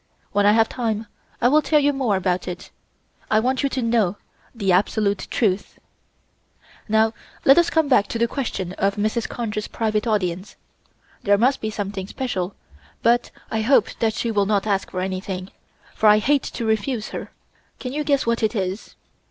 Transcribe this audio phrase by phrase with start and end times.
[0.31, 1.05] When I have time,
[1.41, 2.71] I will tell you more about it.
[3.29, 4.17] I want you to know
[4.55, 5.77] the absolute truth.
[6.89, 7.13] "Now
[7.45, 9.29] let us come back to the question of Mrs.
[9.29, 10.55] Conger's private audience.
[11.21, 12.55] There must be something special,
[13.03, 15.51] but I hope that she will not ask for anything,
[15.93, 17.29] for I hate to refuse her.
[17.79, 18.95] Can you guess what it is?"